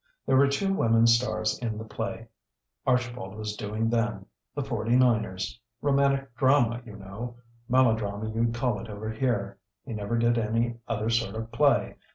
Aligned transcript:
There 0.25 0.35
were 0.35 0.47
two 0.47 0.73
women 0.73 1.05
stars 1.05 1.59
in 1.59 1.77
the 1.77 1.83
play 1.85 2.27
Archibald 2.87 3.35
was 3.35 3.55
doing 3.55 3.87
then 3.91 4.25
'The 4.55 4.63
Forty 4.63 4.95
Niners.' 4.95 5.59
Romantic 5.79 6.35
drama, 6.37 6.81
you 6.85 6.95
know! 6.95 7.35
Melodrama 7.69 8.27
you'd 8.33 8.55
call 8.55 8.79
it 8.79 8.89
over 8.89 9.11
here. 9.11 9.59
He 9.85 9.93
never 9.93 10.17
did 10.17 10.39
any 10.39 10.79
other 10.87 11.11
sort 11.11 11.35
of 11.35 11.51
play. 11.51 11.97